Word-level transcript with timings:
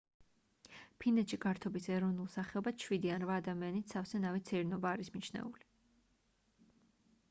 ფინეთში 1.03 1.37
გართობის 1.43 1.89
ეროვნულ 1.97 2.31
სახეობად 2.37 2.87
შვიდი 2.87 3.13
ან 3.17 3.27
რვა 3.27 3.37
ადამიანით 3.43 3.93
სავსე 3.97 4.23
ნავით 4.27 4.53
სეირნობა 4.55 4.97
არის 4.97 5.17
მიჩნეული 5.19 5.69